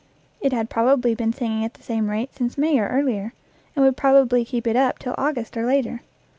It 0.41 0.51
had 0.51 0.67
probably 0.67 1.13
been 1.13 1.31
sing 1.31 1.51
ing 1.59 1.63
at 1.63 1.75
the 1.75 1.83
same 1.83 2.09
rate 2.09 2.33
since 2.33 2.57
May 2.57 2.79
or 2.79 2.87
earlier, 2.87 3.33
and 3.75 3.85
would 3.85 3.95
probably 3.97 4.43
keep 4.43 4.65
it 4.65 4.75
up 4.75 4.97
till 4.97 5.13
August 5.15 5.55
or 5.55 5.63
later. 5.67 6.01